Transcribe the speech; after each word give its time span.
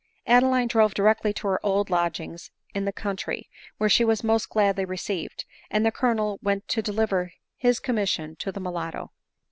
Adeline 0.25 0.67
drove 0.67 0.95
directly 0.95 1.31
to 1.31 1.47
her 1.47 1.63
old 1.63 1.91
lodgings 1.91 2.49
in 2.73 2.85
the 2.85 2.91
country, 2.91 3.47
where 3.77 3.87
she 3.87 4.03
was 4.03 4.23
most 4.23 4.49
gladly 4.49 4.83
received; 4.83 5.45
and 5.69 5.85
the 5.85 5.91
Colonel 5.91 6.39
went 6.41 6.67
to 6.69 6.81
deliver 6.81 7.33
his 7.55 7.79
commission 7.79 8.35
to 8.37 8.51
the 8.51 8.59
mulatto. 8.59 9.11